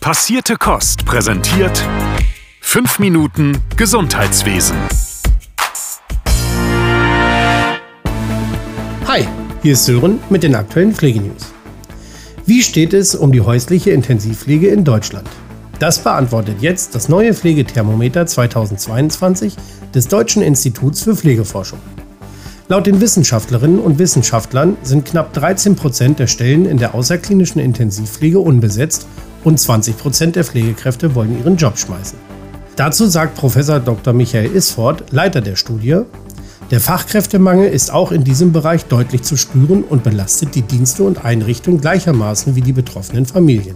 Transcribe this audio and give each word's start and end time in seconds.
Passierte 0.00 0.56
Kost 0.56 1.04
präsentiert 1.04 1.86
5 2.62 3.00
Minuten 3.00 3.58
Gesundheitswesen. 3.76 4.74
Hi, 9.06 9.28
hier 9.62 9.74
ist 9.74 9.84
Sören 9.84 10.18
mit 10.30 10.42
den 10.42 10.54
aktuellen 10.54 10.94
Pflegenews. 10.94 11.52
Wie 12.46 12.62
steht 12.62 12.94
es 12.94 13.14
um 13.14 13.30
die 13.30 13.42
häusliche 13.42 13.90
Intensivpflege 13.90 14.68
in 14.68 14.84
Deutschland? 14.84 15.28
Das 15.78 15.98
beantwortet 15.98 16.62
jetzt 16.62 16.94
das 16.94 17.10
neue 17.10 17.34
Pflegethermometer 17.34 18.24
2022 18.24 19.54
des 19.94 20.08
Deutschen 20.08 20.40
Instituts 20.40 21.02
für 21.02 21.14
Pflegeforschung. 21.14 21.78
Laut 22.68 22.86
den 22.86 23.02
Wissenschaftlerinnen 23.02 23.78
und 23.78 23.98
Wissenschaftlern 23.98 24.78
sind 24.82 25.04
knapp 25.04 25.34
13 25.34 25.76
Prozent 25.76 26.18
der 26.18 26.26
Stellen 26.26 26.64
in 26.64 26.78
der 26.78 26.94
außerklinischen 26.94 27.60
Intensivpflege 27.60 28.38
unbesetzt 28.38 29.06
und 29.44 29.58
20 29.58 29.96
Prozent 29.96 30.36
der 30.36 30.44
Pflegekräfte 30.44 31.14
wollen 31.14 31.38
ihren 31.38 31.56
Job 31.56 31.78
schmeißen. 31.78 32.18
Dazu 32.76 33.06
sagt 33.06 33.34
Prof. 33.34 33.54
Dr. 33.84 34.12
Michael 34.12 34.54
Isford, 34.54 35.12
Leiter 35.12 35.40
der 35.40 35.56
Studie, 35.56 36.02
der 36.70 36.80
Fachkräftemangel 36.80 37.68
ist 37.68 37.92
auch 37.92 38.12
in 38.12 38.22
diesem 38.22 38.52
Bereich 38.52 38.84
deutlich 38.84 39.22
zu 39.22 39.36
spüren 39.36 39.82
und 39.82 40.04
belastet 40.04 40.54
die 40.54 40.62
Dienste 40.62 41.02
und 41.02 41.24
Einrichtungen 41.24 41.80
gleichermaßen 41.80 42.54
wie 42.54 42.60
die 42.60 42.72
betroffenen 42.72 43.26
Familien. 43.26 43.74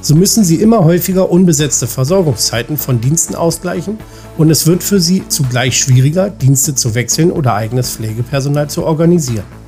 So 0.00 0.14
müssen 0.14 0.42
sie 0.42 0.56
immer 0.56 0.82
häufiger 0.82 1.30
unbesetzte 1.30 1.86
Versorgungszeiten 1.86 2.78
von 2.78 3.02
Diensten 3.02 3.34
ausgleichen 3.34 3.98
und 4.38 4.50
es 4.50 4.66
wird 4.66 4.82
für 4.82 4.98
sie 4.98 5.28
zugleich 5.28 5.78
schwieriger, 5.78 6.30
Dienste 6.30 6.74
zu 6.74 6.94
wechseln 6.94 7.30
oder 7.30 7.54
eigenes 7.54 7.90
Pflegepersonal 7.90 8.70
zu 8.70 8.84
organisieren. 8.84 9.61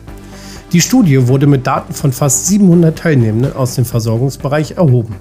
Die 0.74 0.80
Studie 0.80 1.28
wurde 1.28 1.46
mit 1.46 1.68
Daten 1.68 1.94
von 1.94 2.10
fast 2.10 2.48
700 2.48 2.98
Teilnehmenden 2.98 3.52
aus 3.54 3.76
dem 3.76 3.84
Versorgungsbereich 3.84 4.72
erhoben. 4.72 5.14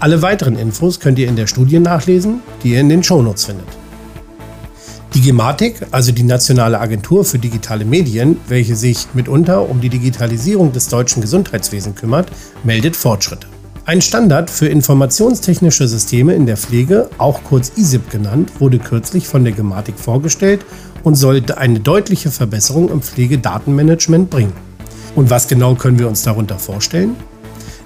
Alle 0.00 0.20
weiteren 0.20 0.58
Infos 0.58 0.98
könnt 0.98 1.16
ihr 1.20 1.28
in 1.28 1.36
der 1.36 1.46
Studie 1.46 1.78
nachlesen, 1.78 2.40
die 2.64 2.72
ihr 2.72 2.80
in 2.80 2.88
den 2.88 3.04
Shownotes 3.04 3.44
findet. 3.44 3.68
Die 5.14 5.20
Gematik, 5.20 5.76
also 5.92 6.10
die 6.10 6.24
Nationale 6.24 6.80
Agentur 6.80 7.24
für 7.24 7.38
digitale 7.38 7.84
Medien, 7.84 8.38
welche 8.48 8.74
sich 8.74 9.06
mitunter 9.14 9.70
um 9.70 9.80
die 9.80 9.90
Digitalisierung 9.90 10.72
des 10.72 10.88
deutschen 10.88 11.22
Gesundheitswesens 11.22 11.94
kümmert, 11.94 12.26
meldet 12.64 12.96
Fortschritte. 12.96 13.46
Ein 13.84 14.02
Standard 14.02 14.50
für 14.50 14.66
informationstechnische 14.66 15.86
Systeme 15.86 16.34
in 16.34 16.46
der 16.46 16.56
Pflege, 16.56 17.10
auch 17.18 17.44
kurz 17.44 17.70
ISIP 17.76 18.10
genannt, 18.10 18.50
wurde 18.58 18.80
kürzlich 18.80 19.28
von 19.28 19.44
der 19.44 19.52
Gematik 19.52 20.00
vorgestellt 20.00 20.64
und 21.04 21.14
sollte 21.14 21.58
eine 21.58 21.78
deutliche 21.78 22.32
Verbesserung 22.32 22.88
im 22.88 23.02
Pflegedatenmanagement 23.02 24.30
bringen. 24.30 24.63
Und 25.14 25.30
was 25.30 25.48
genau 25.48 25.74
können 25.74 25.98
wir 25.98 26.08
uns 26.08 26.22
darunter 26.22 26.58
vorstellen? 26.58 27.16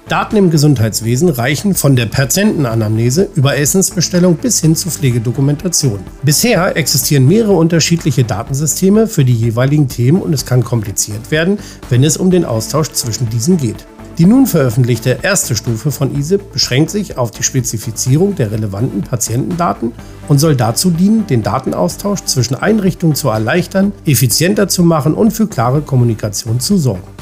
Daten 0.09 0.37
im 0.37 0.49
Gesundheitswesen 0.49 1.29
reichen 1.29 1.75
von 1.75 1.95
der 1.95 2.07
Patientenanamnese 2.07 3.29
über 3.35 3.57
Essensbestellung 3.57 4.37
bis 4.37 4.59
hin 4.59 4.75
zur 4.75 4.91
Pflegedokumentation. 4.91 5.99
Bisher 6.23 6.75
existieren 6.75 7.27
mehrere 7.27 7.53
unterschiedliche 7.53 8.23
Datensysteme 8.23 9.05
für 9.05 9.23
die 9.23 9.35
jeweiligen 9.35 9.87
Themen 9.87 10.19
und 10.19 10.33
es 10.33 10.47
kann 10.47 10.63
kompliziert 10.63 11.29
werden, 11.29 11.59
wenn 11.91 12.03
es 12.03 12.17
um 12.17 12.31
den 12.31 12.43
Austausch 12.43 12.89
zwischen 12.91 13.29
diesen 13.29 13.57
geht. 13.57 13.85
Die 14.17 14.25
nun 14.25 14.47
veröffentlichte 14.47 15.19
erste 15.21 15.55
Stufe 15.55 15.91
von 15.91 16.17
ISIP 16.17 16.51
beschränkt 16.51 16.89
sich 16.89 17.19
auf 17.19 17.29
die 17.29 17.43
Spezifizierung 17.43 18.33
der 18.33 18.51
relevanten 18.51 19.01
Patientendaten 19.01 19.91
und 20.27 20.39
soll 20.39 20.55
dazu 20.55 20.89
dienen, 20.89 21.27
den 21.27 21.43
Datenaustausch 21.43 22.25
zwischen 22.25 22.55
Einrichtungen 22.55 23.15
zu 23.15 23.29
erleichtern, 23.29 23.93
effizienter 24.07 24.67
zu 24.67 24.81
machen 24.81 25.13
und 25.13 25.31
für 25.31 25.47
klare 25.47 25.81
Kommunikation 25.81 26.59
zu 26.59 26.77
sorgen. 26.77 27.18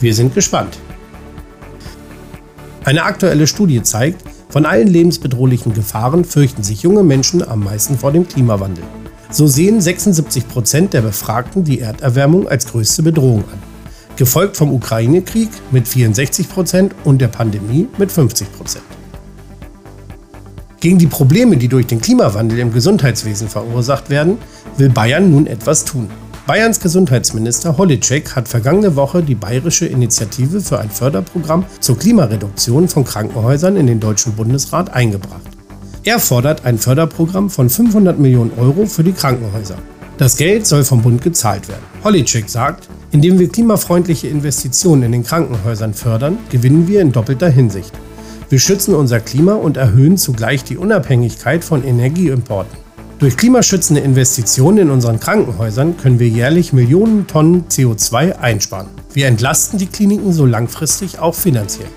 Wir 0.00 0.14
sind 0.14 0.34
gespannt. 0.34 0.78
Eine 2.84 3.04
aktuelle 3.04 3.46
Studie 3.46 3.82
zeigt, 3.82 4.22
von 4.48 4.66
allen 4.66 4.88
lebensbedrohlichen 4.88 5.74
Gefahren 5.74 6.24
fürchten 6.24 6.62
sich 6.62 6.82
junge 6.82 7.02
Menschen 7.02 7.46
am 7.46 7.64
meisten 7.64 7.98
vor 7.98 8.12
dem 8.12 8.28
Klimawandel. 8.28 8.84
So 9.30 9.46
sehen 9.46 9.80
76 9.80 10.48
Prozent 10.48 10.92
der 10.92 11.02
Befragten 11.02 11.64
die 11.64 11.80
Erderwärmung 11.80 12.48
als 12.48 12.66
größte 12.66 13.02
Bedrohung 13.02 13.44
an 13.52 13.76
gefolgt 14.16 14.56
vom 14.56 14.72
Ukraine-Krieg 14.72 15.50
mit 15.70 15.86
64 15.86 16.48
Prozent 16.48 16.94
und 17.04 17.20
der 17.20 17.28
Pandemie 17.28 17.88
mit 17.98 18.10
50 18.10 18.52
Prozent. 18.52 18.84
Gegen 20.80 20.98
die 20.98 21.06
Probleme, 21.06 21.56
die 21.56 21.68
durch 21.68 21.86
den 21.86 22.00
Klimawandel 22.00 22.58
im 22.58 22.72
Gesundheitswesen 22.72 23.48
verursacht 23.48 24.10
werden, 24.10 24.38
will 24.76 24.88
Bayern 24.88 25.30
nun 25.30 25.46
etwas 25.46 25.84
tun. 25.84 26.08
Bayerns 26.46 26.78
Gesundheitsminister 26.78 27.76
Holitschek 27.76 28.36
hat 28.36 28.46
vergangene 28.46 28.94
Woche 28.94 29.20
die 29.20 29.34
bayerische 29.34 29.86
Initiative 29.86 30.60
für 30.60 30.78
ein 30.78 30.90
Förderprogramm 30.90 31.64
zur 31.80 31.98
Klimareduktion 31.98 32.86
von 32.86 33.02
Krankenhäusern 33.02 33.76
in 33.76 33.88
den 33.88 33.98
Deutschen 33.98 34.32
Bundesrat 34.34 34.94
eingebracht. 34.94 35.42
Er 36.04 36.20
fordert 36.20 36.64
ein 36.64 36.78
Förderprogramm 36.78 37.50
von 37.50 37.68
500 37.68 38.20
Millionen 38.20 38.52
Euro 38.60 38.86
für 38.86 39.02
die 39.02 39.12
Krankenhäuser. 39.12 39.76
Das 40.18 40.36
Geld 40.36 40.68
soll 40.68 40.84
vom 40.84 41.02
Bund 41.02 41.20
gezahlt 41.20 41.66
werden. 41.66 41.82
Holitschek 42.04 42.48
sagt, 42.48 42.88
indem 43.10 43.40
wir 43.40 43.48
klimafreundliche 43.48 44.28
Investitionen 44.28 45.02
in 45.02 45.12
den 45.12 45.24
Krankenhäusern 45.24 45.94
fördern, 45.94 46.38
gewinnen 46.50 46.86
wir 46.86 47.00
in 47.00 47.10
doppelter 47.10 47.48
Hinsicht. 47.48 47.92
Wir 48.50 48.60
schützen 48.60 48.94
unser 48.94 49.18
Klima 49.18 49.54
und 49.54 49.76
erhöhen 49.76 50.16
zugleich 50.16 50.62
die 50.62 50.76
Unabhängigkeit 50.76 51.64
von 51.64 51.82
Energieimporten. 51.82 52.85
Durch 53.18 53.38
klimaschützende 53.38 54.02
Investitionen 54.02 54.76
in 54.78 54.90
unseren 54.90 55.18
Krankenhäusern 55.18 55.96
können 55.96 56.18
wir 56.18 56.28
jährlich 56.28 56.74
Millionen 56.74 57.26
Tonnen 57.26 57.64
CO2 57.70 58.32
einsparen. 58.38 58.88
Wir 59.14 59.26
entlasten 59.26 59.78
die 59.78 59.86
Kliniken 59.86 60.34
so 60.34 60.44
langfristig 60.44 61.18
auch 61.18 61.34
finanziell. 61.34 61.88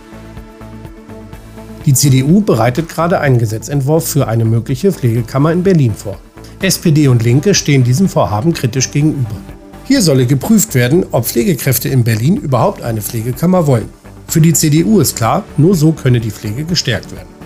Die 1.85 1.94
CDU 1.94 2.40
bereitet 2.40 2.88
gerade 2.88 3.19
einen 3.19 3.38
Gesetzentwurf 3.38 4.08
für 4.08 4.29
eine 4.29 4.46
mögliche 4.46 4.94
Pflegekammer 4.94 5.52
in 5.52 5.63
Berlin 5.63 5.94
vor. 5.94 6.18
SPD 6.62 7.09
und 7.09 7.22
Linke 7.22 7.53
stehen 7.53 7.84
diesem 7.84 8.08
Vorhaben 8.08 8.53
kritisch 8.53 8.90
gegenüber. 8.91 9.35
Hier 9.84 10.02
solle 10.02 10.25
geprüft 10.25 10.74
werden, 10.74 11.06
ob 11.12 11.25
Pflegekräfte 11.25 11.90
in 11.90 12.06
Berlin 12.06 12.38
überhaupt 12.38 12.81
eine 12.81 13.02
Pflegekammer 13.02 13.68
wollen. 13.68 13.90
Für 14.28 14.40
die 14.40 14.53
CDU 14.53 15.02
ist 15.02 15.18
klar, 15.18 15.44
nur 15.58 15.75
so 15.75 15.91
könne 15.91 16.22
die 16.22 16.31
Pflege 16.31 16.63
gestärkt 16.63 17.12
werden. 17.13 17.38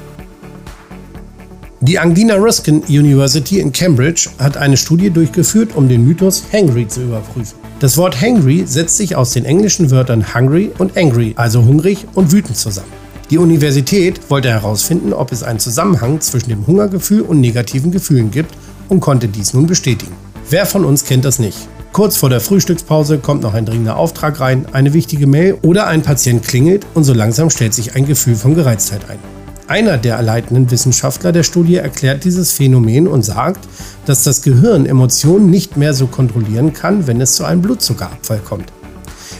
Die 1.86 2.00
Angina 2.00 2.36
Ruskin 2.36 2.82
University 2.88 3.60
in 3.60 3.74
Cambridge 3.74 4.30
hat 4.40 4.56
eine 4.56 4.78
Studie 4.78 5.10
durchgeführt, 5.10 5.76
um 5.76 5.90
den 5.90 6.08
Mythos 6.08 6.42
Hangry 6.54 6.88
zu 6.88 7.02
überprüfen. 7.02 7.58
Das 7.82 7.98
Wort 7.98 8.22
Hangry 8.22 8.64
setzt 8.66 8.96
sich 8.96 9.18
aus 9.18 9.34
den 9.34 9.44
englischen 9.44 9.92
Wörtern 9.92 10.34
hungry 10.34 10.72
und 10.78 10.96
angry, 10.96 11.34
also 11.36 11.66
hungrig 11.66 12.06
und 12.14 12.32
wütend 12.32 12.56
zusammen. 12.56 12.88
Die 13.30 13.38
Universität 13.38 14.22
wollte 14.30 14.48
herausfinden, 14.48 15.12
ob 15.12 15.34
es 15.34 15.44
einen 15.44 15.60
Zusammenhang 15.60 16.22
zwischen 16.22 16.48
dem 16.48 16.66
Hungergefühl 16.66 17.20
und 17.20 17.42
negativen 17.42 17.92
Gefühlen 17.92 18.32
gibt 18.32 18.56
und 18.88 19.02
konnte 19.02 19.28
dies 19.28 19.54
nun 19.54 19.68
bestätigen. 19.68 20.14
Wer 20.50 20.66
von 20.66 20.86
uns 20.86 21.04
kennt 21.04 21.26
das 21.26 21.38
nicht? 21.38 21.68
Kurz 21.92 22.16
vor 22.16 22.30
der 22.30 22.40
Frühstückspause 22.40 23.18
kommt 23.18 23.42
noch 23.42 23.56
ein 23.56 23.66
dringender 23.66 23.98
Auftrag 23.98 24.40
rein, 24.40 24.68
eine 24.72 24.94
wichtige 24.94 25.28
Mail 25.28 25.58
oder 25.64 25.88
ein 25.88 26.02
Patient 26.02 26.44
klingelt 26.44 26.86
und 26.94 27.04
so 27.04 27.14
langsam 27.14 27.50
stellt 27.50 27.74
sich 27.74 27.94
ein 27.94 28.06
Gefühl 28.06 28.36
von 28.36 28.56
Gereiztheit 28.56 29.02
ein. 29.10 29.43
Einer 29.68 29.98
der 29.98 30.22
leitenden 30.22 30.70
Wissenschaftler 30.70 31.32
der 31.32 31.44
Studie 31.44 31.76
erklärt 31.76 32.24
dieses 32.24 32.52
Phänomen 32.52 33.08
und 33.08 33.24
sagt, 33.24 33.68
dass 34.06 34.24
das 34.24 34.42
Gehirn 34.42 34.86
Emotionen 34.86 35.50
nicht 35.50 35.78
mehr 35.78 35.94
so 35.94 36.08
kontrollieren 36.08 36.74
kann, 36.74 37.08
wenn 37.08 37.22
es 37.22 37.36
zu 37.36 37.46
einem 37.46 37.62
Blutzuckerabfall 37.62 38.40
kommt. 38.40 38.74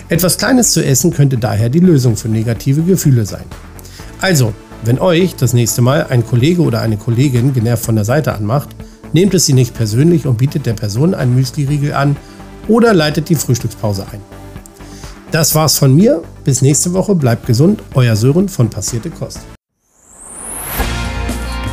Etwas 0.10 0.38
Kleines 0.38 0.72
zu 0.72 0.84
essen 0.84 1.12
könnte 1.12 1.38
daher 1.38 1.70
die 1.70 1.80
Lösung 1.80 2.16
für 2.16 2.30
negative 2.30 2.84
Gefühle 2.84 3.26
sein. 3.26 3.46
Also, 4.22 4.54
wenn 4.84 5.00
euch 5.00 5.36
das 5.36 5.54
nächste 5.54 5.82
Mal 5.82 6.08
ein 6.10 6.26
Kollege 6.26 6.62
oder 6.62 6.82
eine 6.82 6.98
Kollegin 6.98 7.54
genervt 7.54 7.86
von 7.86 7.96
der 7.96 8.06
Seite 8.06 8.34
anmacht, 8.34 8.70
Nehmt 9.14 9.36
es 9.36 9.46
sie 9.46 9.54
nicht 9.54 9.76
persönlich 9.76 10.26
und 10.26 10.40
bietet 10.40 10.66
der 10.66 10.74
Person 10.74 11.14
einen 11.14 11.36
Müsli-Riegel 11.36 11.94
an 11.94 12.18
oder 12.68 12.94
leitet 12.96 13.30
die 13.30 13.36
Frühstückspause 13.36 14.08
ein. 14.12 14.20
Das 15.32 15.54
war's 15.54 15.78
von 15.78 15.96
mir. 15.96 16.24
Bis 16.44 16.62
nächste 16.62 16.94
Woche. 16.94 17.14
Bleibt 17.16 17.46
gesund. 17.46 17.82
Euer 17.94 18.16
Sören 18.16 18.50
von 18.50 18.70
Passierte 18.70 19.12
Kost. 19.12 19.40